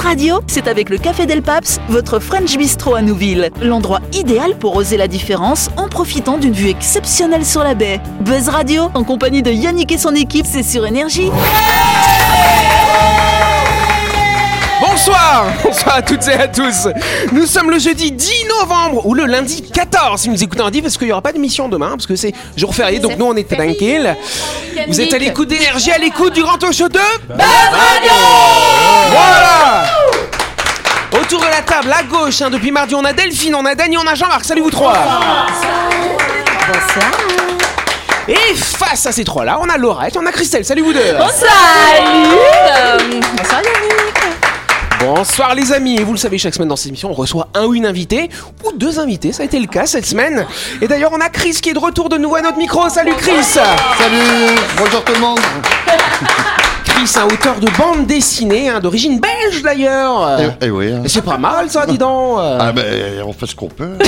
[0.00, 3.50] Radio, c'est avec le Café Del Paps, votre French Bistro à Nouville.
[3.60, 8.00] L'endroit idéal pour oser la différence en profitant d'une vue exceptionnelle sur la baie.
[8.20, 11.30] Buzz Radio, en compagnie de Yannick et son équipe, c'est sur Énergie.
[14.80, 16.88] Bonsoir Bonsoir à toutes et à tous
[17.32, 20.82] Nous sommes le jeudi 10 novembre ou le lundi 14 si vous écoutez un dit
[20.82, 23.36] parce qu'il n'y aura pas d'émission demain parce que c'est jour férié donc nous on
[23.36, 24.16] est tranquille.
[24.88, 26.98] Vous êtes à l'écoute d'énergie, à l'écoute du grand show de
[27.28, 28.12] Buzz Radio
[29.10, 29.69] Voilà
[31.32, 33.96] Autour de la table, à gauche, hein, depuis mardi, on a Delphine, on a Dany,
[33.96, 34.44] on a Jean-Marc.
[34.44, 34.94] Salut vous trois.
[38.26, 40.64] Et face à ces trois-là, on a Laurette, on a Christelle.
[40.64, 40.98] Salut vous deux.
[40.98, 41.20] Salut
[43.36, 44.20] Bonsoir Yannick.
[44.98, 47.66] Bonsoir les amis, et vous le savez, chaque semaine dans cette émission, on reçoit un
[47.66, 48.28] ou une invitée,
[48.64, 50.48] ou deux invités, ça a été le cas cette semaine.
[50.82, 52.88] Et d'ailleurs, on a Chris qui est de retour de nouveau à notre micro.
[52.88, 53.44] Salut Chris.
[53.44, 53.68] Salut.
[54.76, 55.38] Bonjour tout le monde
[57.04, 60.38] Chris, un auteur de bande dessinée, hein, d'origine belge d'ailleurs.
[60.60, 60.92] Eh, eh oui.
[60.92, 61.02] hein.
[61.06, 62.38] C'est pas mal ça, dis donc.
[62.38, 63.96] Ah ben, on fait ce qu'on peut.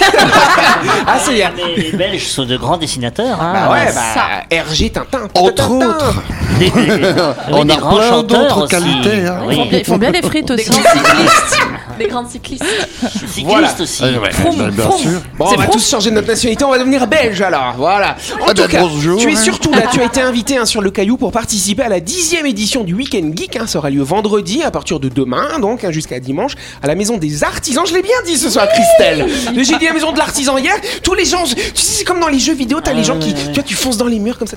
[1.06, 1.50] Ah, c'est bien.
[1.56, 3.40] Les, les Belges sont de grands dessinateurs.
[3.40, 3.52] hein.
[3.68, 5.28] Bah ouais, bah, RG Tintin.
[5.34, 5.86] Entre Tintin.
[5.88, 6.14] autres.
[6.58, 7.14] Des- des-
[7.50, 8.68] On des a grands plein chanteurs d'autres aussi.
[8.70, 9.36] qualités, hein.
[9.46, 9.68] Oui.
[9.72, 10.80] Ils font bien les frites Des aussi.
[11.98, 12.64] Des grands cyclistes.
[13.10, 13.74] Cyclistes Voilà.
[13.80, 14.02] aussi.
[14.02, 14.98] Ouais, bien Froome.
[14.98, 15.10] sûr.
[15.38, 18.16] Bon, on va tous changer de notre nationalité, on va devenir belge alors, voilà.
[18.40, 19.36] En Ah tout ben, cas, bonjour, tu es hein.
[19.42, 22.46] surtout là, tu as été invité hein, sur le Caillou pour participer à la dixième
[22.46, 23.56] édition du Weekend Geek.
[23.56, 26.94] Hein, ça aura lieu vendredi à partir de demain, donc hein, jusqu'à dimanche, à la
[26.94, 27.84] Maison des Artisans.
[27.86, 29.26] Je l'ai bien dit ce soir, Christelle.
[29.56, 30.74] J'ai dit la Maison de l'Artisan hier.
[31.02, 33.34] Tous les gens, tu sais, c'est comme dans les jeux vidéo, t'as les gens qui,
[33.34, 34.56] tu vois, tu fonces dans les murs comme ça.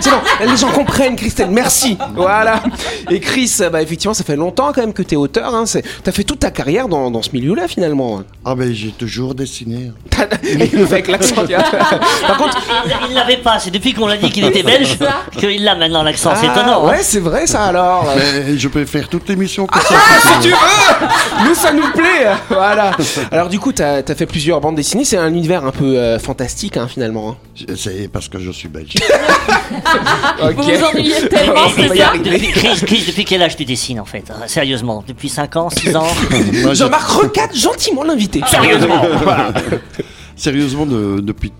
[0.00, 0.16] C'est bon,
[0.50, 1.50] les gens comprennent, Christelle.
[1.50, 1.96] Merci.
[2.14, 2.62] Voilà.
[3.10, 5.54] Et Chris, bah effectivement, ça fait longtemps quand même que t'es auteur.
[5.54, 5.64] Hein,
[6.04, 8.22] T'as fait toute ta carrière dans, dans ce milieu-là finalement.
[8.44, 9.92] Ah ben, j'ai toujours dessiné.
[10.42, 11.34] Le fait avec l'accent.
[12.26, 12.58] Par contre,
[13.08, 14.98] Il l'avait pas, c'est depuis qu'on l'a dit qu'il était belge
[15.38, 16.84] qu'il l'a maintenant l'accent, c'est Ah, étonnant.
[16.84, 16.90] hein.
[16.90, 18.12] Ouais, c'est vrai ça alors.
[18.16, 19.94] Mais je peux faire toutes les missions que ça.
[19.94, 22.92] Ah, si tu veux Nous, ça nous plaît Voilà.
[23.30, 25.04] Alors, du coup, t'as as fait plusieurs bandes dessinées.
[25.04, 27.30] C'est un univers un peu euh, fantastique, hein, finalement.
[27.58, 27.64] hein.
[27.76, 28.94] C'est parce que je suis belge.
[30.42, 30.54] Ok.
[30.56, 32.12] Vous vous ennuyez tellement, c'est ça.
[32.16, 35.02] Depuis, Chris, Chris, depuis quel âge tu dessines en fait hein, Sérieusement?
[35.06, 36.06] Depuis 5 ans, 6 ans?
[36.62, 38.40] Moi, Jean-Marc recadre gentiment l'invité.
[38.48, 39.02] Sérieusement.
[39.22, 39.52] Voilà.
[40.36, 41.52] Sérieusement, de- depuis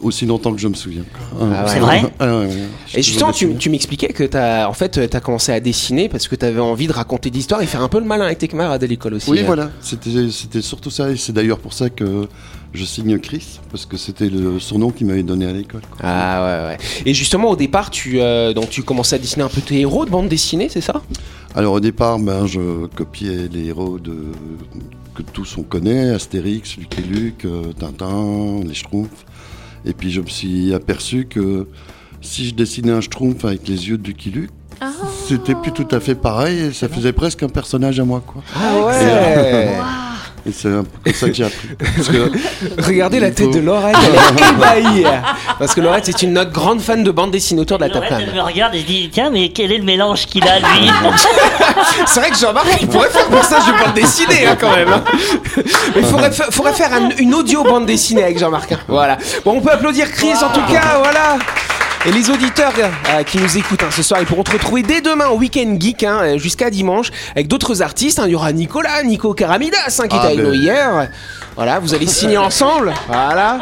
[0.00, 1.02] aussi longtemps que je me souviens.
[1.38, 1.50] Ah ouais.
[1.66, 2.50] C'est vrai Ah ouais, ouais.
[2.86, 6.26] J'ai Et justement, tu, tu m'expliquais que t'as en fait t'as commencé à dessiner parce
[6.26, 8.48] que t'avais envie de raconter des histoires et faire un peu le malin avec tes
[8.48, 9.30] camarades à l'école aussi.
[9.30, 12.26] Oui, voilà, c'était c'était surtout ça, et c'est d'ailleurs pour ça que
[12.72, 15.82] je signe Chris, parce que c'était le surnom qu'il m'avait donné à l'école.
[15.90, 15.98] quoi.
[16.02, 16.78] Ah ouais ouais.
[17.04, 20.04] Et justement au départ tu euh, donc tu commençais à dessiner un peu tes héros
[20.04, 21.02] de bande dessinée, c'est ça?
[21.54, 24.14] Alors au départ, ben, je copiais les héros de,
[25.14, 29.26] que tous on connaît, Astérix, Lucky Luke, euh, Tintin, les Schtroumpfs,
[29.84, 31.66] et puis je me suis aperçu que
[32.20, 34.50] si je dessinais un Schtroumpf avec les yeux de Lucky Luke,
[35.26, 38.22] c'était plus tout à fait pareil, et ça faisait presque un personnage à moi.
[38.24, 38.42] Quoi.
[38.54, 39.70] Ah ouais.
[40.46, 41.68] Et c'est comme ça que j'ai appris.
[41.96, 42.30] Parce que
[42.86, 44.14] Regardez la tête faut- de Laurette, elle
[44.44, 45.04] est ébahie.
[45.58, 48.06] Parce que Laurette, c'est une notre grande fan de bande dessinée autour de la table.
[48.10, 50.90] Elle me regarde et je dis Tiens, mais quel est le mélange qu'il a lui
[52.06, 54.88] C'est vrai que Jean-Marc, il pourrait faire personnage de bande dessinée hein, quand même.
[54.92, 55.02] hein.
[55.94, 58.72] Mais il faudrait, fa- faudrait faire un- une audio bande dessinée avec Jean-Marc.
[58.72, 58.78] hein.
[58.88, 59.18] Voilà.
[59.44, 61.36] Bon, on peut applaudir Chris en tout cas, voilà.
[62.06, 65.02] Et les auditeurs euh, qui nous écoutent hein, ce soir, ils pourront te retrouver dès
[65.02, 68.18] demain au Week-end Geek hein, euh, jusqu'à dimanche avec d'autres artistes.
[68.18, 68.24] hein.
[68.26, 70.46] Il y aura Nicolas, Nico Caramidas hein, qui Ah, était avec ben.
[70.48, 71.08] nous hier.
[71.56, 72.94] Voilà, vous allez signer ensemble.
[73.06, 73.58] Voilà.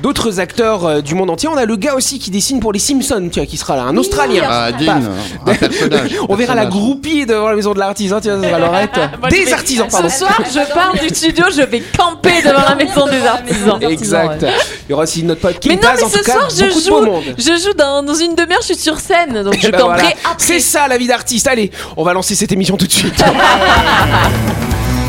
[0.00, 1.48] D'autres acteurs euh, du monde entier.
[1.48, 3.82] On a le gars aussi qui dessine pour les Simpsons, tu vois, qui sera là,
[3.82, 4.42] un Australien.
[4.48, 5.00] ah, Dean,
[5.44, 5.62] Paf.
[5.62, 6.10] un personnage.
[6.28, 8.90] On verra la groupie devant la maison de l'artisan, tiens, ça sera Laurette.
[9.20, 10.08] Moi, je Des vais- artisans, pardon.
[10.08, 13.78] Ce soir, je pars du studio, je vais camper devant la maison des artisans.
[13.82, 14.44] Exact.
[14.88, 16.32] Il y aura aussi notre pote qui Mais non, passe mais en ce tout cas
[16.32, 17.24] soir, je beaucoup de beau joue, monde.
[17.38, 19.94] je joue dans, dans une demi-heure, je suis sur scène, donc je Eh ben voilà.
[20.02, 20.16] après.
[20.38, 21.46] C'est ça la vie d'artiste.
[21.48, 23.22] Allez, on va lancer cette émission tout de suite.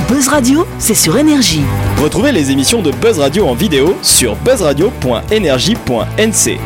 [0.09, 1.61] Buzz Radio, c'est sur Énergie.
[2.01, 6.59] Retrouvez les émissions de Buzz Radio en vidéo sur buzzradio.energie.nc.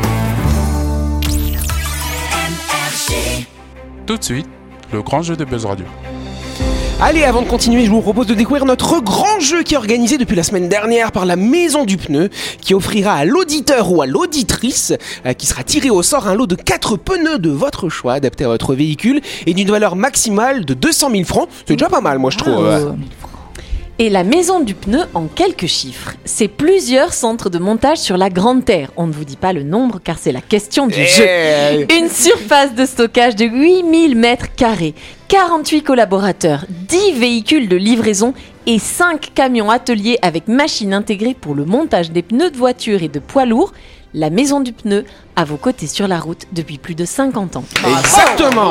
[4.06, 4.48] Tout de suite,
[4.92, 5.86] le grand jeu de Buzz Radio.
[7.00, 10.18] Allez, avant de continuer, je vous propose de découvrir notre grand jeu qui est organisé
[10.18, 12.30] depuis la semaine dernière par la Maison du Pneu,
[12.60, 14.94] qui offrira à l'auditeur ou à l'auditrice
[15.28, 18.46] euh, qui sera tiré au sort un lot de 4 pneus de votre choix adaptés
[18.46, 21.48] à votre véhicule et d'une valeur maximale de 200 000 francs.
[21.68, 22.64] C'est déjà pas mal, moi je trouve.
[22.66, 22.80] ouais.
[24.00, 26.12] Et la maison du pneu en quelques chiffres.
[26.24, 28.92] C'est plusieurs centres de montage sur la Grande Terre.
[28.96, 31.26] On ne vous dit pas le nombre car c'est la question du jeu.
[31.28, 34.94] Eh, Une surface de stockage de 8000 mètres carrés,
[35.30, 38.36] 48 collaborateurs, 10 véhicules de livraison
[38.68, 43.10] et 5 camions ateliers avec machines intégrées pour le montage des pneus de voiture et
[43.10, 43.74] de poids lourds.
[44.14, 45.06] La maison du pneu
[45.36, 47.66] à vos côtés sur la route depuis plus de 50 ans.
[48.00, 48.70] Exactement.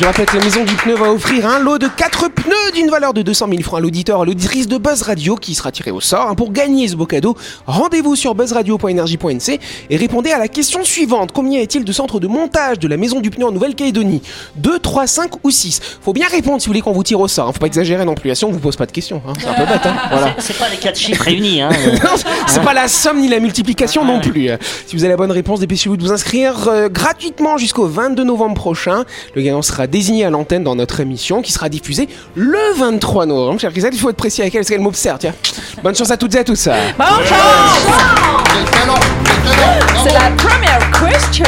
[0.00, 2.88] Je rappelle que la maison du pneu va offrir un lot de 4 pneus d'une
[2.88, 5.90] valeur de 200 000 francs à l'auditeur, à l'auditrice de Buzz Radio qui sera tiré
[5.90, 6.28] au sort.
[6.30, 6.36] hein.
[6.36, 7.36] Pour gagner ce beau cadeau,
[7.66, 9.58] rendez-vous sur buzzradio.energie.nc
[9.90, 11.32] et répondez à la question suivante.
[11.32, 14.22] Combien est-il de centres de montage de la maison du pneu en Nouvelle-Calédonie?
[14.54, 17.26] 2, 3, 5 ou 6 Faut bien répondre si vous voulez qu'on vous tire au
[17.26, 17.48] sort.
[17.48, 17.52] hein.
[17.52, 18.32] Faut pas exagérer non plus.
[18.36, 19.20] Si on vous pose pas de questions.
[19.26, 19.32] hein.
[19.40, 19.84] C'est un peu bête.
[19.84, 19.96] hein.
[20.12, 20.36] Voilà.
[20.38, 21.70] C'est pas les quatre chiffres réunis, hein.
[22.46, 24.48] C'est pas la somme ni la multiplication non plus.
[24.86, 28.54] Si vous avez la bonne réponse, dépêchez-vous de vous inscrire euh, gratuitement jusqu'au 22 novembre
[28.54, 29.04] prochain.
[29.34, 33.60] Le gagnant sera désigné à l'antenne dans notre émission qui sera diffusée le 23 novembre.
[33.60, 35.18] Cher Christelle, il faut être précis avec elle parce qu'elle m'observe.
[35.18, 35.34] Tiens,
[35.82, 36.60] bonne chance à toutes et à tous.
[36.60, 36.70] C'est
[40.12, 41.44] la première question.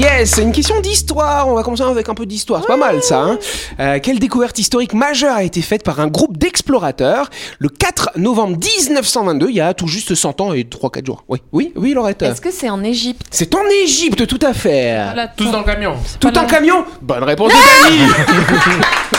[0.00, 1.46] Yes, c'est une question d'histoire.
[1.46, 2.62] On va commencer avec un peu d'histoire.
[2.62, 3.20] C'est pas mal ça.
[3.20, 3.38] Hein
[3.78, 8.56] Euh, quelle découverte historique majeure a été faite par un groupe d'explorateurs le 4 novembre
[8.56, 11.24] 1922, il y a tout juste 100 ans et 3-4 jours?
[11.28, 12.22] Oui, oui, oui, Laurette.
[12.22, 13.26] Est-ce que c'est en Égypte?
[13.30, 15.04] C'est en Égypte, tout à fait.
[15.04, 15.94] Voilà, Tous dans le camion.
[16.18, 16.86] Tout en camion?
[17.02, 17.98] Bonne réponse Dani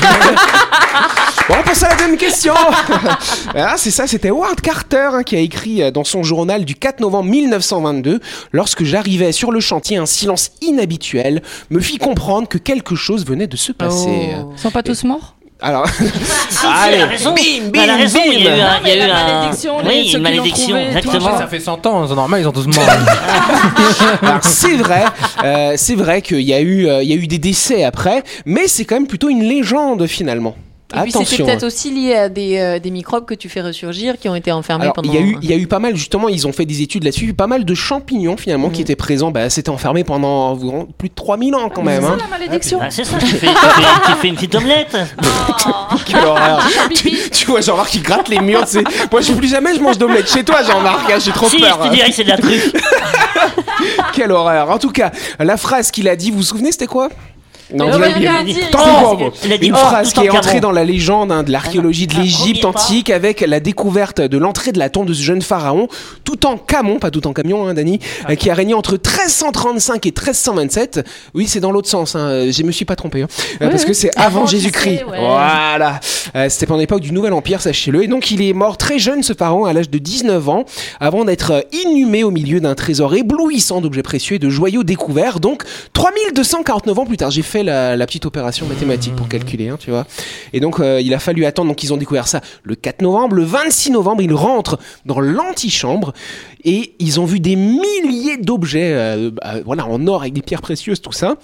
[1.48, 2.54] Bon, on passe à la deuxième question
[3.54, 6.74] Ah, C'est ça, c'était Howard Carter hein, qui a écrit euh, dans son journal du
[6.74, 8.20] 4 novembre 1922
[8.52, 13.46] Lorsque j'arrivais sur le chantier, un silence inhabituel me fit comprendre que quelque chose venait
[13.46, 14.30] de se passer.
[14.38, 14.52] Oh.
[14.56, 15.33] Ils sont pas tous morts?
[15.60, 15.86] Alors,
[16.64, 17.32] Ah, allez, raison.
[17.34, 18.66] bim, bim, raison, il y a eu bim.
[18.66, 21.38] un, il y a mais eu la un- malédiction, oui, une malédiction, exactement.
[21.38, 22.84] Ça fait 100 ans, c'est normal, ils sont tous morts.
[24.22, 25.04] Alors c'est vrai,
[25.44, 28.22] euh, c'est vrai qu'il y a eu, euh, il y a eu des décès après,
[28.44, 30.54] mais c'est quand même plutôt une légende finalement.
[30.92, 31.46] Et puis c'était Attention.
[31.46, 34.52] peut-être aussi lié à des, euh, des microbes que tu fais ressurgir qui ont été
[34.52, 35.10] enfermés Alors, pendant.
[35.12, 36.82] il y, a eu, il y a eu pas mal, justement, ils ont fait des
[36.82, 40.86] études là-dessus, pas mal de champignons finalement qui étaient présents, bah, c'était enfermé pendant environ
[40.98, 42.02] plus de 3000 ans quand même.
[42.02, 42.16] C'est Hein.
[42.18, 42.78] ça la malédiction.
[42.82, 44.96] Ah, c'est ça, tu fais, tu, fais, tu fais une petite omelette.
[46.06, 46.62] Quelle horreur.
[46.94, 48.84] tu, tu vois Jean-Marc qui gratte les murs, tu sais.
[49.10, 51.78] Moi, je plus jamais je mange d'omelette chez toi, Jean-Marc, hein, j'ai trop Si, peur.
[51.82, 52.72] je te dirais que c'est de la truffe.
[54.12, 54.70] Quelle horreur.
[54.70, 57.08] En tout cas, la phrase qu'il a dit, vous vous souvenez, c'était quoi?
[57.74, 58.60] Non, vous l'avez dit.
[59.66, 63.10] Une phrase qui est en entrée dans la légende hein, de l'archéologie de l'Égypte antique
[63.10, 65.88] avec la découverte de l'entrée de la tombe de ce jeune pharaon,
[66.24, 67.98] tout en camon, pas tout en camion, hein, Dani,
[68.30, 71.06] euh, qui a régné entre 1335 et 1327.
[71.34, 72.14] Oui, c'est dans l'autre sens.
[72.14, 72.50] Hein.
[72.50, 73.28] Je me suis pas trompé, hein.
[73.60, 73.88] Euh, Oui, parce oui.
[73.88, 75.04] que c'est avant Jésus-Christ.
[75.10, 75.18] ouais.
[75.18, 76.00] Voilà.
[76.36, 78.04] Euh, C'était pendant l'époque du Nouvel Empire, sachez-le.
[78.04, 80.64] Et donc, il est mort très jeune, ce pharaon, à l'âge de 19 ans,
[81.00, 85.40] avant d'être euh, inhumé au milieu d'un trésor éblouissant d'objets précieux et de joyaux découverts.
[85.40, 85.62] Donc,
[85.92, 90.06] 3249 ans plus tard, j'ai fait la, petite opération mathématique pour calculer, hein, tu vois.
[90.52, 91.68] Et donc, euh, il a fallu attendre.
[91.68, 93.36] Donc, ils ont découvert ça le 4 novembre.
[93.36, 96.12] Le 26 novembre, ils rentrent dans l'antichambre
[96.64, 100.62] et ils ont vu des milliers d'objets, euh, euh, voilà, en or avec des pierres
[100.62, 101.36] précieuses, tout ça.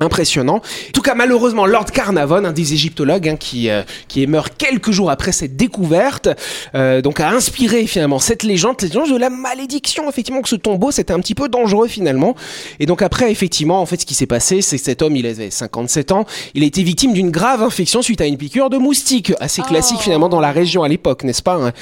[0.00, 0.56] Impressionnant.
[0.56, 4.50] En tout cas, malheureusement, Lord Carnavon, un des égyptologues hein, qui, euh, qui est mort
[4.56, 6.28] quelques jours après cette découverte,
[6.74, 10.56] euh, donc a inspiré finalement cette légende, cette légende de la malédiction, effectivement, que ce
[10.56, 12.34] tombeau c'était un petit peu dangereux finalement.
[12.80, 15.26] Et donc après, effectivement, en fait, ce qui s'est passé, c'est que cet homme, il
[15.26, 18.78] avait 57 ans, il a été victime d'une grave infection suite à une piqûre de
[18.78, 21.72] moustique, assez classique finalement dans la région à l'époque, n'est-ce pas hein?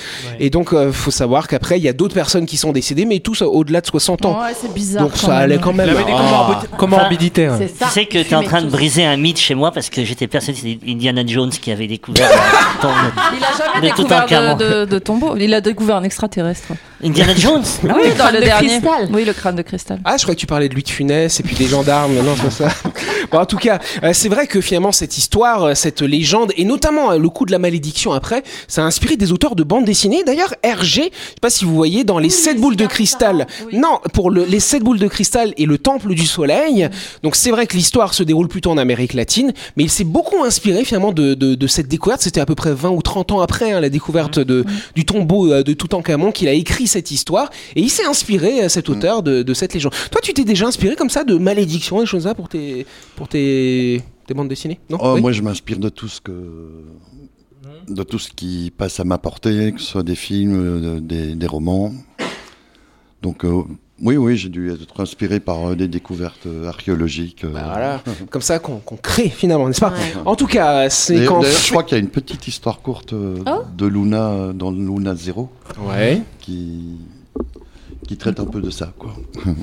[0.40, 3.18] Et donc, euh, faut savoir qu'après, il y a d'autres personnes qui sont décédées, mais
[3.20, 4.40] tous au-delà de 60 ans.
[4.40, 5.02] Ouais, c'est bizarre.
[5.04, 5.36] donc quand ça même.
[5.42, 5.88] allait quand Il même.
[5.90, 6.48] avait des Ah.
[6.62, 7.48] comorbi- comorbidités.
[7.48, 7.56] ouais.
[7.58, 7.86] C'est ça.
[8.10, 10.60] Que tu es en train de briser un mythe chez moi parce que j'étais persuadé
[10.60, 12.28] que c'était Indiana Jones qui avait découvert
[12.80, 12.90] tombe.
[13.36, 14.56] Il a jamais De découvert Toutankhamon.
[14.56, 15.36] de, de, de tombeau.
[15.36, 16.68] Il a découvert un extraterrestre.
[17.04, 18.68] Indiana Jones oui, dans le de dernier.
[18.68, 19.08] cristal.
[19.12, 20.00] Oui, le crâne de cristal.
[20.04, 22.14] Ah, je croyais que tu parlais de Louis de Funès et puis des gendarmes.
[22.14, 22.76] Non, c'est pas ça.
[23.32, 26.64] Bon, en tout cas, euh, c'est vrai que finalement cette histoire, euh, cette légende et
[26.64, 29.84] notamment euh, le coup de la malédiction après, ça a inspiré des auteurs de bandes
[29.84, 30.22] dessinées.
[30.24, 33.48] D'ailleurs, Hergé, je sais pas si vous voyez dans les sept boules de cristal.
[33.72, 36.88] Non, pour le- les sept boules de cristal et le temple du soleil.
[37.24, 40.44] Donc c'est vrai que l'histoire se déroule plutôt en Amérique latine, mais il s'est beaucoup
[40.44, 42.20] inspiré finalement de, de, de cette découverte.
[42.20, 45.50] C'était à peu près 20 ou 30 ans après hein, la découverte de, du tombeau
[45.50, 49.22] euh, de Toutankhamon qu'il a écrit cette histoire et il s'est inspiré euh, cet auteur
[49.22, 49.92] de, de cette légende.
[50.10, 52.86] Toi, tu t'es déjà inspiré comme ça de malédiction, des choses là pour tes
[53.16, 54.78] pour tes, tes bandes dessinées?
[54.90, 54.98] Non?
[55.00, 56.32] Oh, Oui Moi, je m'inspire de tout ce que.
[57.88, 61.34] de tout ce qui passe à ma portée, que ce soit des films, euh, des,
[61.34, 61.92] des romans.
[63.22, 63.62] Donc, euh,
[64.02, 67.44] oui, oui, j'ai dû être inspiré par euh, des découvertes euh, archéologiques.
[67.44, 67.50] euh.
[67.50, 70.12] Bah voilà, comme ça qu'on crée finalement, n'est-ce pas Ouais.
[70.24, 71.40] En tout cas, c'est quand.
[71.40, 73.62] d'ailleurs, je crois qu'il y a une petite histoire courte euh, Oh.
[73.76, 75.48] de Luna dans Luna Zero
[75.88, 76.20] Ouais.
[76.40, 76.98] qui,
[78.06, 78.92] qui traite un peu de ça.
[78.98, 79.14] Quoi.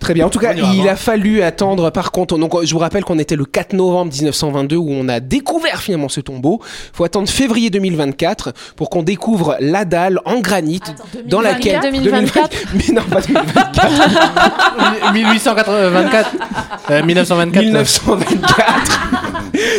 [0.00, 0.26] Très bien.
[0.26, 1.90] En tout cas, il a fallu attendre.
[1.90, 5.20] Par contre, donc je vous rappelle qu'on était le 4 novembre 1922 où on a
[5.20, 6.60] découvert finalement ce tombeau.
[6.92, 10.80] Faut attendre février 2024 pour qu'on découvre la dalle en granit
[11.26, 15.12] dans laquelle 2024 Mais non, pas 2024.
[15.12, 16.30] 1824,
[16.90, 17.64] euh, 1924.
[17.64, 19.08] 1924.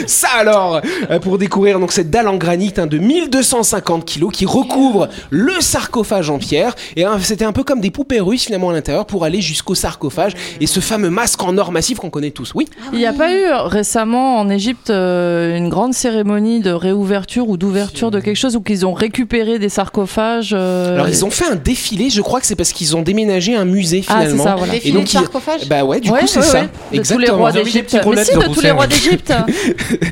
[0.08, 4.46] Ça alors, euh, pour découvrir donc cette dalle en granit hein, de 1250 kilos qui
[4.46, 6.76] recouvre le sarcophage en pierre.
[6.96, 9.76] Et hein, c'était un peu comme des poupées russes finalement à l'intérieur pour aller jusqu'au
[9.76, 12.52] sarcophage et ce fameux masque en or massif qu'on connaît tous.
[12.56, 12.68] Oui.
[12.92, 17.48] Il n'y a pas eu euh, récemment en Égypte euh, une grande cérémonie de réouverture
[17.50, 21.30] ou d'ouverture de quelque chose où qu'ils ont récupéré des sarcophages euh, Alors ils ont
[21.30, 22.10] fait un défilé.
[22.10, 24.44] Je crois que c'est parce qu'ils ont déménagé un musée Ah, finalement.
[24.44, 24.74] ça, voilà.
[24.74, 26.60] Et Défilé de ils- sarcophage Bah ouais, du Ouais, coup c'est ouais, ça.
[26.62, 26.64] ouais.
[26.64, 27.38] De tous les Exactement.
[27.38, 27.94] rois d'Égypte.
[27.94, 29.34] Mais si, de de tous les rois d'Égypte.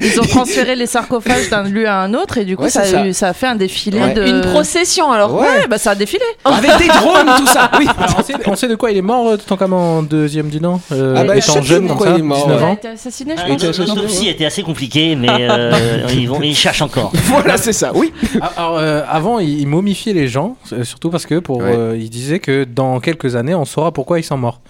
[0.01, 2.83] Ils ont transféré les sarcophages d'un lieu à un autre et du coup Ouais, ça,
[2.83, 3.05] c'est a ça.
[3.07, 4.13] eu- ça a fait un défilé Ouais.
[4.13, 4.25] de.
[4.27, 5.33] Une procession alors.
[5.33, 5.47] Ouais.
[5.47, 6.23] Ouais, bah ça a défilé.
[6.43, 7.71] Avec des drones, tout ça.
[7.79, 7.86] Oui.
[8.17, 11.15] On, sait, on sait de quoi il est mort, euh, Toutankhamon en deuxième dîner euh,
[11.17, 12.93] Ah bah, Étant jeune comme ça, il est mort, 19 Il a ans.
[12.93, 13.53] assassiné, je crois.
[13.53, 17.11] Et tu as cherché- L'autopsie était assez compliquée, mais euh, ils, vont, ils cherchent encore.
[17.25, 17.91] Voilà, c'est ça.
[17.93, 18.11] Oui.
[18.41, 21.75] Ah, Alors, euh, avant, il, il momifiait les gens, euh, surtout parce que pour, Ouais.
[21.75, 24.61] euh, il disait que dans quelques années, on saura pourquoi ils sont morts.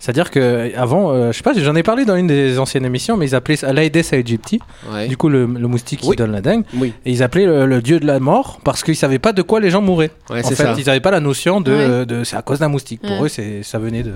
[0.00, 3.16] C'est-à-dire que avant, euh, je sais pas, j'en ai parlé dans une des anciennes émissions,
[3.18, 4.58] mais ils appelaient ça l'Aedes aegypti,
[4.90, 5.06] Ouais.
[5.08, 6.94] du coup le, le moustique qui donne la dingue, Oui.
[7.04, 9.60] et ils appelaient le, le dieu de la mort parce qu'ils savaient pas de quoi
[9.60, 10.10] les gens mouraient.
[10.30, 10.74] Ouais, en fait, ça.
[10.78, 12.06] ils n'avaient pas la notion de, Ouais.
[12.06, 13.02] de c'est à cause d'un moustique.
[13.02, 14.12] Pour eux, c'est ça venait de,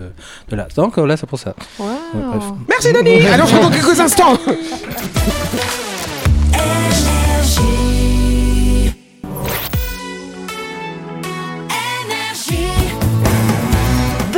[0.49, 0.67] de là.
[0.75, 1.55] Donc euh, là, c'est pour ça.
[1.79, 2.45] Ouais, bref.
[2.69, 3.26] Merci Dani.
[3.26, 4.38] Allez, on se retrouve dans quelques instants.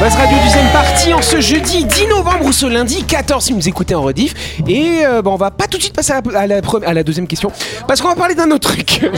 [0.00, 3.58] Buzz Radio deuxième partie en ce jeudi 10 novembre ou ce lundi 14 si vous
[3.58, 4.34] nous écoutez en rediff.
[4.68, 6.84] Et euh, bon, on va pas tout de suite passer à la, à la pre-
[6.84, 7.50] à la deuxième question
[7.86, 9.00] parce qu'on va parler d'un autre truc.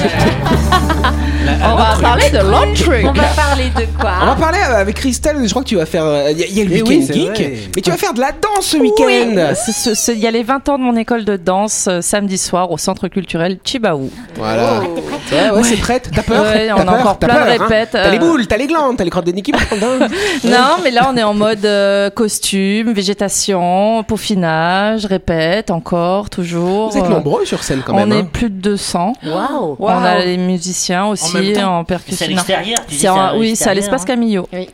[1.62, 3.04] On va parler de l'autre truc.
[3.06, 5.76] On va parler de On va quoi parler euh, avec Christelle, je crois que tu
[5.76, 6.04] vas faire...
[6.04, 7.52] euh, Il y, a- il y a le Eh week-end oui, c'est geek, vrai.
[7.76, 9.54] mais tu vas faire de la danse ce week-end.
[9.54, 12.36] Ce- ce- Il y a les 20 ans de mon école de danse euh, samedi
[12.36, 14.10] soir au centre culturel Chibaou.
[14.34, 14.80] Voilà.
[14.80, 16.10] Ouais, ouais, c'est prête.
[16.12, 18.10] T'as peur Ouais, on T'as a peur encore T'as plein de peur, hein répètes, T'as
[18.10, 19.52] les boules, t'as les glandes, t'as les crottes de Niki.
[19.52, 26.90] Non, mais là on est en mode euh, costume, végétation, peaufinage, répète encore, toujours.
[26.90, 28.12] Vous êtes Euh, nombreux sur scène quand on même.
[28.12, 28.28] est hein.
[28.32, 29.12] plus de 200.
[29.26, 32.26] Waouh On a les musiciens aussi temps en C'est à percussion.
[32.28, 34.06] l'extérieur tu dis, en- oui, c'est à l'espace hein.
[34.06, 34.48] Camillo.
[34.52, 34.68] Oui.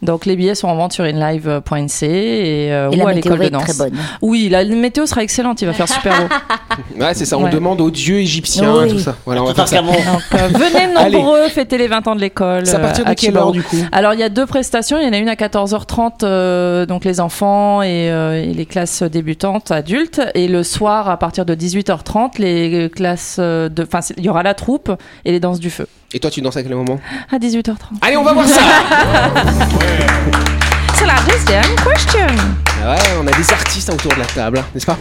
[0.00, 3.48] Donc les billets sont en vente sur inlive.nc et euh, Et ou à l'école de
[3.48, 3.78] très danse.
[3.78, 3.96] bonne.
[4.22, 6.34] Oui, la météo sera excellente, il va faire super beau.
[7.00, 7.36] Ouais, c'est ça.
[7.36, 7.50] On Ouais.
[7.50, 8.90] demande aux dieux égyptiens, Oui.
[8.90, 9.16] tout ça.
[9.26, 9.82] Voilà, on va faire ça.
[9.82, 11.16] Donc euh, venez Allez.
[11.16, 12.66] nombreux fêter les 20 ans de l'école.
[12.66, 13.46] C'est à partir euh, de quelle Chibaou.
[13.46, 15.34] heure du coup Alors il y a deux prestations, il y en a une à
[15.34, 21.08] 14h30 euh, donc les enfants et, euh, et les classes débutantes adultes et le soir
[21.10, 24.92] à partir de 18h30 les classes de enfin il y aura la troupe
[25.24, 26.98] et les danses du feu Et toi, tu danses à quel moment
[27.30, 27.98] à 18h30.
[28.00, 28.62] Allez, on va voir ça
[30.94, 32.26] C'est la deuxième question.
[32.88, 34.96] Ouais, on a des artistes autour de la table, hein, n'est-ce pas?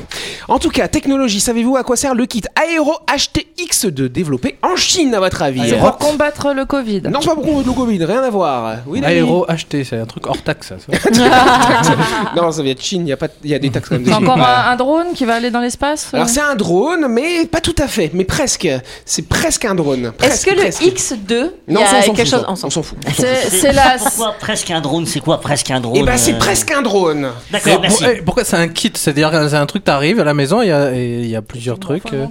[0.49, 5.13] En tout cas, technologie, savez-vous à quoi sert le kit Aero HTX2 développé en Chine,
[5.15, 5.61] à votre avis?
[5.69, 7.03] C'est pour combattre le Covid.
[7.09, 8.77] Non, c'est pas pour le Covid, rien à voir.
[8.87, 10.73] Oui, Aéro acheté, c'est un truc hors taxe.
[10.77, 11.09] Ça.
[12.35, 13.99] Non, ça vient de Chine, il y, a pas- il y a des taxes comme
[14.03, 16.17] C'est des encore un, un drone qui va aller dans l'espace euh?
[16.17, 18.67] Alors c'est un drone, mais pas tout à fait, mais presque.
[19.05, 20.11] C'est presque un drone.
[20.21, 20.81] Est-ce Presque, que le presque.
[20.83, 22.45] X2, il Non, y a quelque fout, chose?
[22.47, 22.97] on s'en fout.
[23.15, 25.05] C'est c'est la Pourquoi presque un drone?
[25.05, 27.29] C'est quoi presque un drone Et ben c'est euh, presque un drone.
[27.51, 28.03] D'accord, merci.
[28.03, 30.61] Pour- eh, pourquoi c'est un kit C'est-à-dire que c'est un truc, t'arrives à la maison,
[30.61, 32.11] il y a, et il y a plusieurs trucs.
[32.13, 32.25] Euh.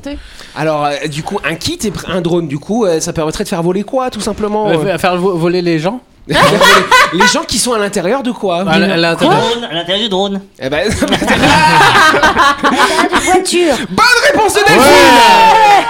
[0.56, 3.44] Alors euh, du coup un kit et pr- un drone du coup euh, ça permettrait
[3.44, 7.44] de faire voler quoi tout simplement Euh, euh, faire vo- voler les gens Les gens
[7.46, 8.68] qui sont à l'intérieur de quoi?
[8.68, 9.16] À l'intérieur.
[9.16, 10.40] Drone, à l'intérieur du drone.
[10.58, 10.90] Eh ben,
[13.22, 13.74] voiture.
[13.90, 15.86] bonne réponse de Delphine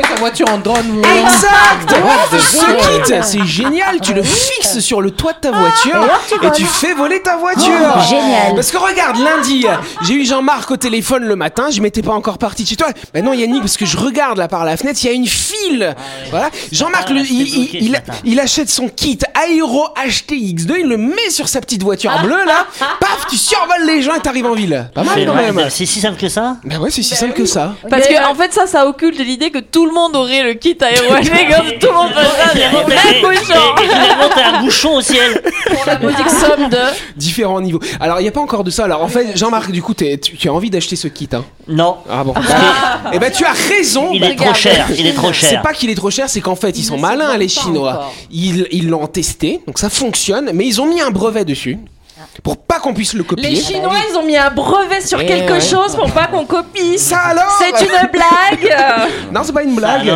[0.00, 1.02] transformer ta voiture en drone.
[1.20, 1.94] Exact.
[2.38, 6.06] Ce kit, c'est génial, tu le fixes sur le toit de ta voiture
[6.42, 7.70] Et tu fais voler ta voiture.
[7.96, 8.54] Oh, génial.
[8.54, 9.66] Parce que regarde, lundi,
[10.02, 12.88] j'ai eu Jean-Marc au téléphone le matin, je m'étais pas encore parti de chez toi.
[13.14, 15.26] Ben non Yannick, parce que je regarde là par la fenêtre, il y a une
[15.26, 15.94] file.
[16.30, 21.48] Voilà, Jean-Marc, Ah, il, il- il- achète son kit Aero HTX2, il le met sur
[21.48, 22.66] sa petite voiture bleue là,
[23.00, 24.88] paf, tu survoles les gens et t'arrives en ville.
[24.94, 25.66] Pas mal C'est quand même.
[25.70, 26.56] C'est si simple que ça?
[26.64, 27.74] Ben ouais, c'est si simple que ça.
[27.90, 30.76] Parce que en fait ça ça occulte l'idée que tout le monde aurait le kit
[30.80, 33.74] aéroaché comme tout le monde fait ça, c'est un bouchon.
[33.82, 35.42] Et finalement, t'as un bouchon au ciel.
[35.66, 36.76] Pour la modique somme de.
[37.16, 37.80] Différents niveaux.
[38.00, 38.84] Alors, il n'y a pas encore de ça.
[38.84, 41.44] Alors, en fait, Jean-Marc, du coup, t'es- tu, tu as envie d'acheter ce kit, hein?
[41.68, 42.34] Non, Ah bon
[43.12, 44.86] Eh ben, tu as raison il est trop cher.
[44.98, 45.62] Il est trop C'est cher.
[45.62, 48.10] pas qu'il est trop cher, c'est qu'en fait, ils sont malins, les Chinois.
[48.30, 51.78] Ils ils l'ont testé, donc ça fonctionne, mais ils ont mis un brevet dessus
[52.42, 53.48] pour pas qu'on puisse le copier.
[53.50, 55.60] Les Chinois, ils ont mis un brevet sur Eh quelque ouais.
[55.60, 56.98] chose pour pas qu'on copie.
[56.98, 58.76] Ça alors C'est une blague
[59.32, 60.10] Non, c'est pas une blague.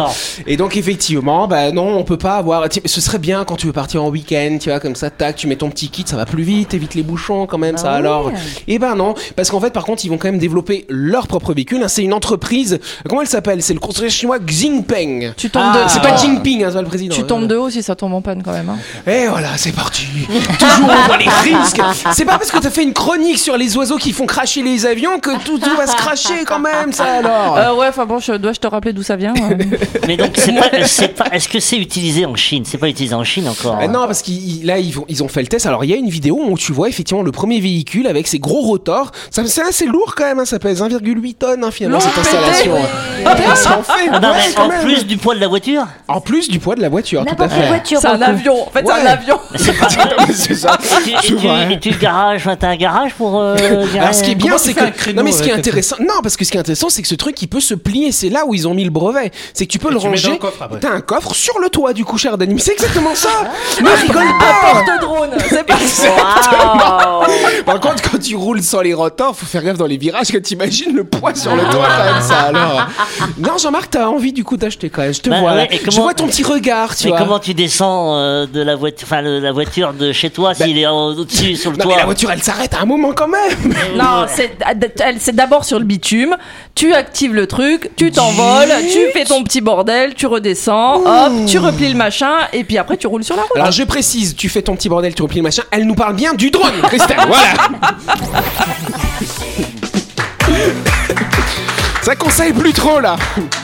[0.46, 2.64] Et donc effectivement, bah non, on peut pas avoir.
[2.84, 5.46] Ce serait bien quand tu veux partir en week-end, tu vois, comme ça, tac, tu
[5.46, 8.30] mets ton petit kit, ça va plus vite, évite les bouchons quand même, ça alors.
[8.68, 11.52] Et ben non, parce qu'en fait, par contre, ils vont quand même développer leur propre
[11.54, 11.82] véhicule.
[11.82, 11.88] hein.
[11.88, 12.80] C'est une entreprise.
[13.08, 13.62] Comment elle s'appelle?
[13.62, 15.32] C'est le constructeur chinois Xingpeng.
[15.36, 15.78] Tu tombes de.
[15.88, 17.14] C'est pas Jinping, hein, c'est pas le président.
[17.14, 18.68] Tu tombes de haut si ça tombe en panne quand même.
[18.68, 19.10] hein.
[19.10, 20.06] Et voilà, c'est parti.
[20.58, 21.80] Toujours on voit les risques.
[22.14, 24.86] C'est pas parce que t'as fait une chronique sur les oiseaux qui font cracher les
[24.86, 27.56] avions que tout, tout va se cracher quand même, ça alors.
[27.58, 29.34] Euh, ouais, enfin bon, je dois je te rappeler d'où ça vient.
[29.34, 29.56] euh.
[30.06, 32.62] Mais donc, c'est pas, c'est pas, est-ce que c'est utilisé en Chine?
[32.66, 35.48] C'est pas utilisé en Chine encore Ah non, parce qu'ils là ils, ont fait le
[35.48, 35.66] test.
[35.66, 38.38] Alors il y a une vidéo où tu vois effectivement le premier véhicule avec ses
[38.38, 39.10] gros rotors.
[39.30, 40.38] Ça c'est assez lourd quand même.
[40.38, 42.74] hein, ça pèse 1,8 tonnes hein, finalement cette installation.
[43.26, 44.08] Ah, ça en fait.
[44.12, 44.82] Ah non, ouais, en même.
[44.84, 45.86] plus du poids de la voiture?
[46.08, 47.66] En plus du poids de la voiture, tout à fait.
[47.68, 47.98] voiture.
[48.00, 48.66] C'est un avion.
[48.66, 49.38] En fait, c'est un avion.
[50.34, 50.78] c'est ça.
[51.04, 51.62] Tu- et, Je tu, vois.
[51.70, 53.40] et tu le garage, enfin, t'as un garage pour.
[53.40, 53.56] euh,
[54.00, 55.96] Alors ce qui est bien, c'est que créneau non mais ce qui est avec intéressant,
[56.00, 58.12] non parce que ce qui est intéressant, c'est que ce truc il peut se plier.
[58.12, 59.30] C'est là où ils ont mis le brevet.
[59.52, 60.38] C'est que tu peux le ranger.
[60.80, 62.60] T'as un coffre sur le toit du coup, cher Denis.
[62.60, 63.28] C'est exactement ça.
[63.44, 63.82] Ah.
[63.82, 64.82] Ne rigole pas.
[64.84, 65.30] Porte-drone.
[65.48, 65.74] C'est pas
[67.64, 70.38] Par contre, quand tu roules sans les rotors, faut faire gaffe dans les virages que
[70.38, 72.86] t'imagines le poids sur le toit quand même ça alors.
[73.38, 75.14] Non Jean-Marc, t'as envie du coup d'acheter quand même.
[75.14, 75.54] Je te Bah, vois.
[75.54, 77.18] ouais, Je vois ton petit regard, tu Mais vois.
[77.18, 80.86] comment tu descends euh, de la voiture, enfin la voiture de chez toi s'il est
[80.86, 81.98] en- au-dessus sur le Non mais toit?
[82.00, 83.74] la voiture elle s'arrête à un moment quand même.
[83.96, 84.56] Non, c'est
[85.00, 86.36] elle- c'est d'abord sur le bitume.
[86.74, 91.58] Tu actives le truc, tu t'envoles, tu fais ton petit bordel, tu redescends, hop, tu
[91.58, 93.52] replies le machin, et puis après tu roules sur la route.
[93.56, 95.62] Alors je précise, tu fais ton petit bordel, tu replies le machin.
[95.70, 97.16] Elle nous parle bien du drone, Christelle.
[97.26, 97.42] voilà.
[97.44, 97.94] だ
[102.04, 103.16] Ça conseille plus trop là,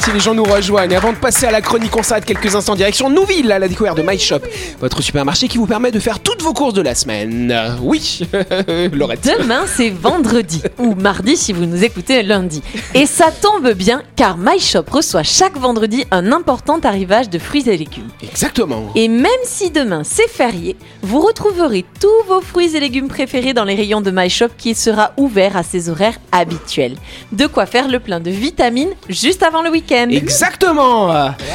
[0.03, 0.97] si les gens nous rejoignent.
[0.97, 3.99] Avant de passer à la chronique, on s'arrête quelques instants direction Nouville, à la découverte
[3.99, 4.39] de My Shop,
[4.81, 7.51] votre supermarché qui vous permet de faire toutes vos courses de la semaine.
[7.53, 8.21] Euh, Oui,
[8.95, 9.29] Laurette.
[9.39, 12.63] Demain, c'est vendredi, ou mardi si vous nous écoutez lundi.
[12.95, 17.69] Et ça tombe bien, car My Shop reçoit chaque vendredi un important arrivage de fruits
[17.69, 18.09] et légumes.
[18.23, 18.91] Exactement.
[18.95, 23.65] Et même si demain c'est férié, vous retrouverez tous vos fruits et légumes préférés dans
[23.65, 26.97] les rayons de My Shop qui sera ouvert à ses horaires habituels.
[27.33, 30.09] De quoi faire le plein de vitamines juste avant le week-end.
[30.11, 31.13] Exactement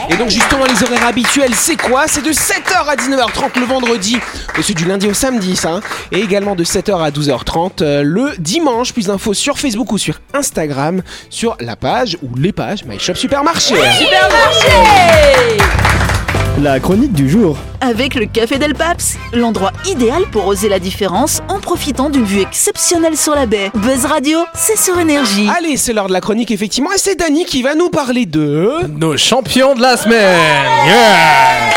[0.09, 2.07] Et donc justement les horaires habituels c'est quoi?
[2.07, 4.17] C'est de 7h à 19h30 le vendredi,
[4.61, 5.81] c'est du lundi au samedi ça, hein.
[6.11, 8.93] et également de 7h à 12h30 euh, le dimanche.
[8.93, 13.15] Plus d'infos sur Facebook ou sur Instagram, sur la page ou les pages My Shop
[13.15, 13.75] Supermarché.
[16.61, 17.57] La chronique du jour.
[17.81, 22.39] Avec le Café Del Paps, l'endroit idéal pour oser la différence en profitant d'une vue
[22.41, 23.71] exceptionnelle sur la baie.
[23.75, 25.49] Buzz Radio, c'est sur énergie.
[25.55, 28.69] Allez, c'est l'heure de la chronique effectivement, et c'est Dany qui va nous parler de...
[28.87, 30.39] Nos champions de la semaine.
[30.85, 31.75] Yeah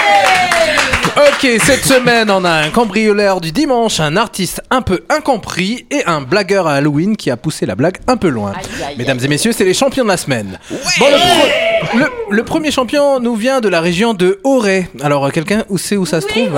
[1.19, 6.05] ok, cette semaine, on a un cambrioleur du dimanche, un artiste un peu incompris et
[6.07, 8.53] un blagueur à Halloween qui a poussé la blague un peu loin.
[8.97, 10.59] Mesdames et messieurs, c'est les champions de la semaine.
[10.71, 11.49] Bon, le, pro-
[11.95, 14.89] le- le premier champion nous vient de la région de Auray.
[15.03, 16.49] Alors, euh, quelqu'un où c'est où ça se trouve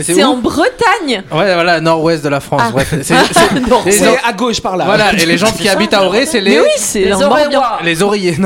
[0.00, 2.62] C'est en Bretagne Ouais, voilà, nord-ouest de la France.
[2.76, 2.80] Ah.
[3.02, 4.84] C'est- gens- à gauche par là.
[4.84, 6.52] voilà, et les gens qui habitent à Auray, c'est les.
[6.56, 7.80] Mais oui, c'est Les noires.
[7.84, 8.36] Les oreillers,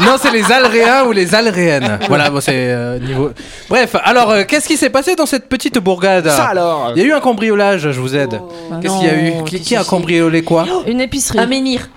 [0.00, 1.98] non, c'est les Alréens ou les Alréennes.
[2.08, 3.30] Voilà, bon, c'est euh, niveau.
[3.68, 7.04] Bref, alors, euh, qu'est-ce qui s'est passé dans cette petite bourgade Ça alors Il y
[7.04, 8.40] a eu un cambriolage, je vous aide.
[8.80, 11.38] Qu'est-ce qu'il y a eu Qui, a cambriolé quoi Une épicerie.
[11.38, 11.88] Un menhir.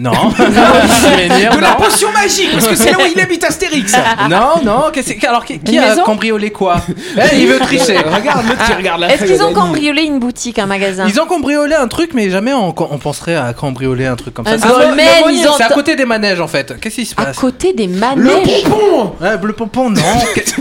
[0.00, 0.12] Non.
[0.38, 1.76] Menhir, De la non.
[1.76, 3.92] potion magique, parce que c'est là où il habite Astérix.
[4.30, 4.90] Non, non.
[4.92, 6.76] que- Alors, qui, a maison cambriolé quoi
[7.16, 7.98] Eh, Il veut tricher.
[7.98, 11.26] regarde l'autre qui regarde la Est-ce qu'ils ont cambriolé une boutique, un magasin Ils ont
[11.26, 14.56] cambriolé un truc, mais jamais on, on penserait à cambrioler un truc comme ça.
[14.62, 14.88] Ah, le-
[15.42, 16.78] le ont- C'est à côté des manèges en fait.
[16.80, 18.62] Qu'est-ce qui se À passe côté des Le manèges.
[18.64, 20.00] pompon Ouais, le pompon, non.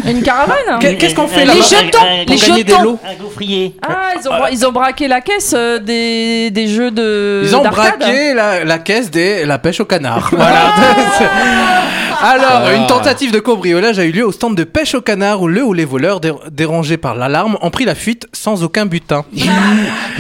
[0.06, 0.58] Une caravane.
[0.82, 2.84] Qu'est- Qu'est-ce qu'on fait Les là-bas jetons, les Pour gagner des jetons.
[2.84, 3.76] lots Un gaufrier.
[3.88, 7.44] Ah, ils ont, bra- ils ont braqué la caisse euh, des, des jeux de.
[7.46, 10.30] Ils ont braqué la, la caisse des la pêche au canard.
[10.36, 10.74] voilà.
[12.22, 15.48] Alors, une tentative de cambriolage a eu lieu au stand de pêche au canard où
[15.48, 19.24] le ou les voleurs, dé- dérangés par l'alarme, ont pris la fuite sans aucun butin.
[19.34, 19.54] Il y a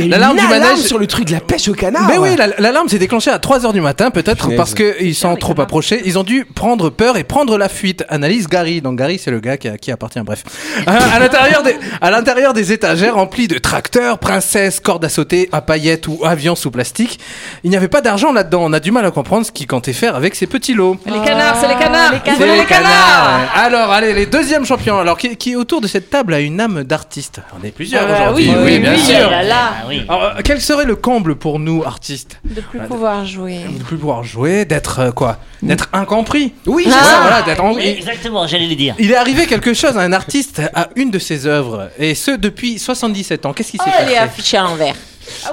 [0.05, 2.07] une L'alarme du alarme manège- sur le truc de la pêche au canard.
[2.07, 5.59] Mais oui, la- l'alarme s'est déclenchée à 3h du matin, peut-être parce qu'ils sont trop
[5.59, 6.01] approchés.
[6.05, 8.05] Ils ont dû prendre peur et prendre la fuite.
[8.09, 8.81] Analyse Gary.
[8.81, 10.43] Donc Gary, c'est le gars qui, a- qui appartient, bref.
[10.87, 15.61] À l'intérieur des, à l'intérieur des étagères remplies de tracteurs, princesses, cordes à sauter, à
[15.61, 17.19] paillettes ou avions sous plastique,
[17.63, 18.61] il n'y avait pas d'argent là-dedans.
[18.63, 20.95] On a du mal à comprendre ce qu'ils comptaient faire avec ces petits lots.
[21.05, 21.88] Les canards, c'est les canards.
[21.91, 23.39] Les canards.
[23.39, 23.47] ouais.
[23.61, 24.99] Alors, allez, les deuxièmes champions.
[24.99, 27.41] Alors, qui, qui autour de cette table a une âme d'artiste?
[27.59, 28.49] On est plusieurs Ah aujourd'hui.
[28.49, 29.29] oui, oui, bien oui, sûr.
[29.29, 29.71] là là.
[29.83, 29.89] Ah.
[30.07, 32.39] Alors, euh, quel serait le comble pour nous, artistes?
[32.43, 33.59] De plus pouvoir jouer.
[33.77, 35.37] de plus pouvoir jouer, d'être euh, quoi?
[35.61, 36.53] D'être incompris.
[36.65, 37.19] Oui, Ouais, c'est ça.
[37.21, 38.95] voilà, d'être en- exactement, j'allais le dire.
[38.99, 42.31] il est arrivé quelque chose à un artiste à une de ses œuvres, et ce
[42.31, 43.53] depuis 77 ans.
[43.53, 44.17] Qu'est-ce qui s'est Oh, elle est passé?
[44.25, 44.95] affichée à l'envers.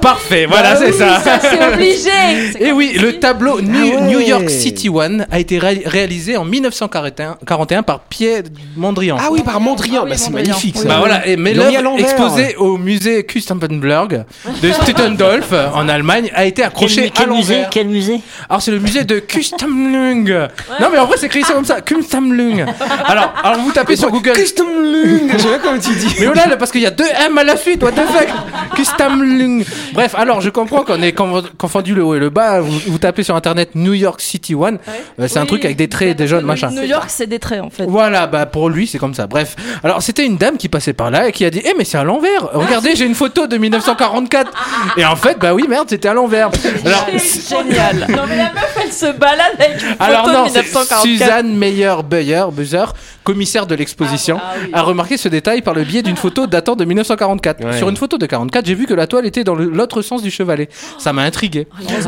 [0.00, 1.40] Parfait, voilà, Bah c'est oui, ça.
[1.40, 2.60] c'est obligé.
[2.60, 4.06] Et oui, le tableau New, Ah ouais.
[4.08, 8.42] New York City One a été ré- réalisé en 1941 41 par Pierre
[8.76, 9.16] Mondrian.
[9.20, 10.00] Ah oui, par Mondrian.
[10.02, 10.84] Ah oui, bah, c'est magnifique ça.
[10.88, 14.24] Bah voilà, et, mais à l'œuvre exposée au musée Kustenberg
[14.62, 17.70] de Stuttendorf en Allemagne a été accrochée à quel musée l'envers.
[17.70, 18.20] Quel musée?
[18.48, 20.48] Alors c'est le musée de Kustenberg.
[20.80, 22.66] Non mais en vrai c'est écrit ça comme ça, Kustenberg.
[23.06, 24.32] Alors, alors vous tapez sur Google.
[24.32, 25.28] Custom Lung.
[25.30, 26.14] J'aime bien comment tu dis.
[26.20, 28.28] Mais voilà, là, parce qu'il y a deux M à la suite, what the fuck?
[28.76, 29.65] Kustenberg.
[29.94, 32.60] Bref, alors je comprends qu'on ait conf- confondu le haut et le bas.
[32.60, 34.78] Vous, vous tapez sur internet New York City One.
[35.20, 36.70] Euh, c'est un truc avec des traits, des jaunes, machin.
[36.70, 37.84] New York, c'est des traits en fait.
[37.86, 39.26] Voilà, bah pour lui c'est comme ça.
[39.26, 41.84] Bref, alors c'était une dame qui passait par là et qui a dit "Eh mais
[41.84, 42.48] c'est à l'envers.
[42.52, 44.50] Regardez, j'ai une photo de 1944."
[44.96, 46.50] Et en fait, bah oui, merde, c'était à l'envers.
[46.84, 48.06] Alors Génial.
[48.08, 51.02] Non mais la meuf elle se balade avec une photo alors non, de c'est 1944.
[51.02, 52.84] Suzanne Meyer Buyer, Buzzer,
[53.24, 56.84] commissaire de l'exposition, Ah, a remarqué ce détail par le biais d'une photo datant de
[56.84, 57.64] 1944.
[57.64, 57.76] Ouais.
[57.78, 60.22] Sur une photo de 44, j'ai vu que la toile était dans le- l'autre sens
[60.22, 60.68] du chevalet.
[60.98, 61.66] Ça m'a intrigué.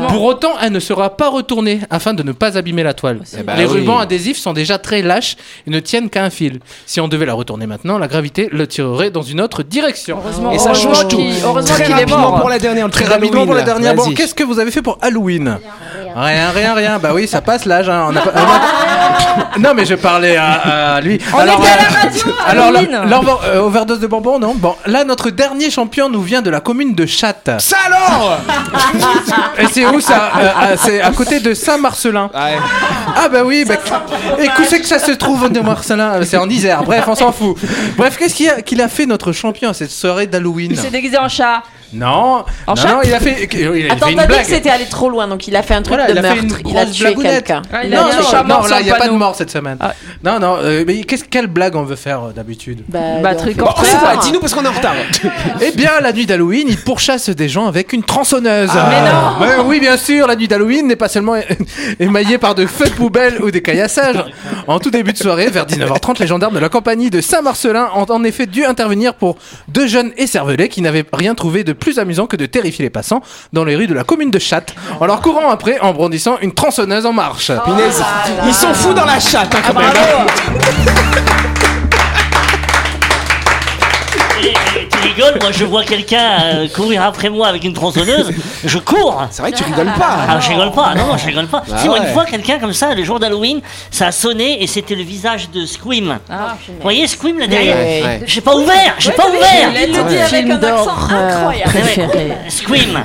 [0.09, 3.21] Pour autant, elle ne sera pas retournée afin de ne pas abîmer la toile.
[3.45, 3.79] bah Les oui.
[3.81, 5.35] rubans adhésifs sont déjà très lâches
[5.67, 6.59] et ne tiennent qu'à un fil.
[6.85, 10.19] Si on devait la retourner maintenant, la gravité le tirerait dans une autre direction.
[10.23, 11.21] Heureusement, Et ça heureusement change tout.
[11.43, 12.39] Heureusement Très qu'il est mort.
[12.39, 12.89] pour la dernière.
[12.89, 13.95] Très rapidement pour la dernière.
[13.95, 15.57] Bon, qu'est-ce que vous avez fait pour Halloween
[16.15, 16.99] Rien, rien, rien.
[16.99, 17.89] Bah oui, ça passe l'âge.
[17.89, 18.11] Hein.
[18.15, 21.19] A non, mais je parlais à, à lui.
[21.33, 24.55] On était à la euh, radio, alors, la- euh, overdose de bonbons, non?
[24.55, 27.61] Bon, là, notre dernier champion nous vient de la commune de Chatte.
[27.61, 28.37] Ça alors
[29.59, 32.29] Et c'est où ça Euh, euh, C'est à côté de Saint-Marcelin.
[32.33, 32.57] Ouais.
[33.15, 33.75] Ah bah oui, bah,
[34.39, 36.83] et où c'est que ça se trouve de Marcelin Euh, C'est en Isère.
[36.83, 37.57] Bref, on s'en fout.
[37.97, 40.89] Bref, qu'est-ce qu'il a, qu'il a fait notre champion à cette soirée d'Halloween Il s'est
[40.89, 41.63] déguisé en chat.
[41.93, 44.41] Non, En non, non, il a fait, il a Attends, fait une t'as dit blague.
[44.41, 46.29] que c'était allé trop loin, donc il a fait un truc Voilà, de il a
[46.35, 46.59] fait meurtre.
[46.63, 47.61] une il a tué quelqu'un.
[47.73, 49.77] Ah, il a non, non, non, là, il n'y a pas de mort cette semaine.
[49.79, 49.93] Ah.
[50.23, 53.55] Non, non, euh, mais qu'est-ce, quelle blague on veut faire euh, d'habitude Bah, Bah, truc
[53.55, 54.15] fait en sait retard.
[54.15, 54.93] pas, dis-nous parce qu'on est en retard.
[55.61, 58.69] Eh bien, la nuit d'Halloween, il pourchasse des gens avec une tronçonneuse.
[58.73, 61.35] Ah, mais non Ouais, Oui, bien sûr, la nuit d'Halloween n'est pas seulement
[61.99, 64.23] émaillée par de feux de poubelle ou des caillassages.
[64.67, 68.05] En tout début de soirée, vers 19h30, les gendarmes de la compagnie de Saint-Marcelin ont
[68.09, 72.27] en effet dû intervenir pour deux jeunes écervelés qui n'avaient rien trouvé de plus amusant
[72.27, 73.21] que de terrifier les passants
[73.53, 76.53] dans les rues de la commune de Chatte, en leur courant après en brandissant une
[76.53, 77.51] tronçonneuse en marche.
[77.65, 78.03] Punaise.
[78.45, 79.93] Ils sont fous dans la chatte, hein, quand même.
[85.01, 88.31] Tu rigoles, moi je vois quelqu'un euh, courir après moi avec une tronçonneuse,
[88.65, 90.17] je cours C'est vrai tu rigoles pas.
[90.27, 91.63] Ah, je rigole pas, non, non, je rigole pas.
[91.67, 92.05] Bah si, moi, ouais.
[92.07, 95.49] une fois, quelqu'un comme ça, le jour d'Halloween, ça a sonné et c'était le visage
[95.51, 96.17] de Scream.
[96.29, 96.57] Ah.
[96.67, 98.01] Vous voyez Scream là derrière Ouais.
[98.03, 98.21] Ouais.
[98.25, 101.69] J'ai pas ouvert, j'ai pas ouvert Il le dit avec Film un accent incroyable.
[101.71, 102.31] préféré.
[102.49, 103.03] Scream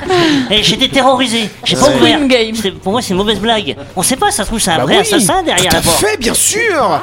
[0.50, 2.18] Et j'étais terrorisé, j'ai pas ouvert.
[2.26, 2.54] Game.
[2.82, 3.76] Pour moi, c'est une mauvaise blague.
[3.96, 5.78] On sait pas, ça se trouve, c'est un Bah vrai oui, assassin derrière Tout la
[5.78, 5.96] à porte.
[5.96, 7.00] fait, bien sûr.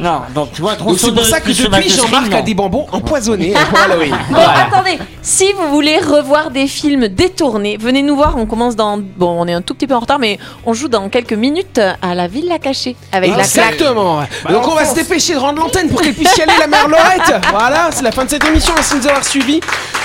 [0.00, 2.86] Non, donc tu vois, Donc c'est pour tronçonneuse ça que depuis, Jean-Marc a des bonbons
[2.92, 4.14] empoisonnés pour Halloween.
[4.30, 8.36] Bon, attendez, si vous voulez revoir des films détournés, venez nous voir.
[8.36, 8.98] On commence dans.
[8.98, 11.80] Bon, on est un tout petit peu en retard, mais on joue dans quelques minutes
[12.00, 13.72] à la Villa Cachée avec la claque.
[13.72, 14.20] Exactement.
[14.48, 16.88] Donc on va se dépêcher de rendre l'antenne pour qu'elle puisse y aller, la mère
[16.88, 17.42] Laurette.
[17.52, 18.72] Voilà, c'est la fin de cette émission.
[18.74, 19.60] Merci de nous avoir suivis.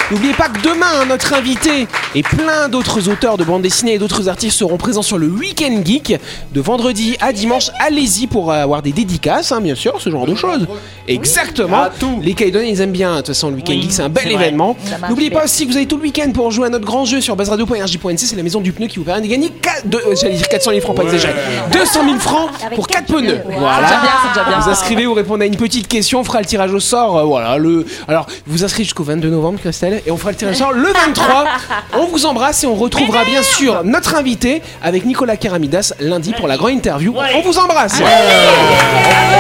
[0.10, 3.98] N'oubliez pas que demain, hein, notre invité et plein d'autres auteurs de bande dessinée et
[3.98, 6.16] d'autres artistes seront présents sur le Week-end Geek
[6.54, 7.70] de vendredi à dimanche.
[7.86, 10.66] Allez-y pour euh, avoir des dédicaces, hein, bien sûr, ce genre de choses.
[11.10, 11.88] Exactement.
[12.22, 13.12] Les Kaidon, ils aiment bien.
[13.12, 14.76] De toute façon, le Week-end Oui, Geek, c'est un bel événement.
[15.10, 17.22] N'oubliez pas aussi que vous avez tout le week-end pour jouer à notre grand jeu
[17.22, 18.18] sur baseradio.rj.nc.
[18.18, 20.48] C'est la maison du pneu qui vous permet de gagner 4, de- euh, j'allais dire
[20.48, 21.34] 400 000 francs, pas exagéré.
[21.72, 23.42] 200 000 francs pour 4 pneus.
[23.46, 23.88] Voilà.
[23.88, 24.60] C'est déjà bien, c'est déjà bien.
[24.60, 27.18] Vous inscrivez, vous répondez à une petite question, on fera le tirage au sort.
[27.18, 27.86] euh, voilà, le.
[28.08, 30.88] Alors, vous inscrivez jusqu'au 22 novembre, Christelle, et on fera le tirage au sort le
[30.92, 31.46] 23.
[32.00, 36.48] On vous embrasse et on retrouvera bien sûr notre invité avec Nicolas Keramidas lundi pour
[36.48, 37.12] la grande interview.
[37.14, 37.28] Ouais.
[37.36, 38.00] On vous embrasse.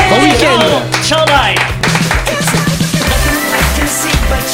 [0.09, 1.76] Bon week-end.